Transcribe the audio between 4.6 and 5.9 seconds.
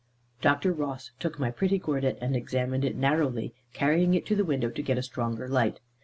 to get a stronger light.